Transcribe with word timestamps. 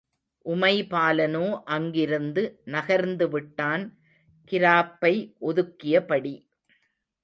உமைபாலனோ 0.45 1.43
அங்கிருந்து 1.67 2.43
நகர்ந்துவிட்டான், 2.67 3.85
கிராப்பை 4.51 5.15
ஒதுக்கியபடி! 5.41 6.35